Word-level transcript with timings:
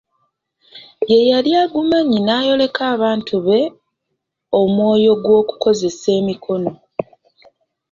Ye 1.11 1.19
yali 1.31 1.51
agumanyi 1.63 2.17
n'ayoleka 2.21 2.81
abantu 2.95 3.35
be 3.47 3.59
omwoyo 4.59 5.13
gw'okukozesa 5.23 6.07
emikono. 6.19 6.71